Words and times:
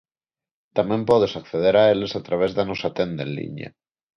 Tamén 0.77 1.01
podes 1.09 1.33
acceder 1.39 1.75
a 1.79 1.83
eles 1.93 2.11
a 2.15 2.21
través 2.27 2.51
da 2.57 2.67
nosa 2.69 2.89
tenda 2.99 3.21
en 3.27 3.31
liña. 3.37 3.69